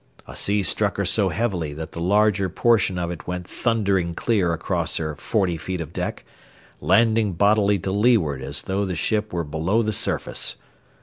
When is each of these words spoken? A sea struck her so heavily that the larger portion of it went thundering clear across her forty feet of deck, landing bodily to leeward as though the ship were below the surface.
A 0.27 0.35
sea 0.35 0.63
struck 0.63 0.97
her 0.97 1.05
so 1.05 1.29
heavily 1.29 1.73
that 1.73 1.91
the 1.91 2.01
larger 2.01 2.49
portion 2.49 2.97
of 2.97 3.11
it 3.11 3.27
went 3.27 3.47
thundering 3.47 4.15
clear 4.15 4.51
across 4.51 4.97
her 4.97 5.15
forty 5.15 5.57
feet 5.57 5.79
of 5.79 5.93
deck, 5.93 6.25
landing 6.79 7.33
bodily 7.33 7.77
to 7.77 7.91
leeward 7.91 8.41
as 8.41 8.63
though 8.63 8.83
the 8.83 8.95
ship 8.95 9.31
were 9.31 9.43
below 9.43 9.83
the 9.83 9.93
surface. 9.93 10.55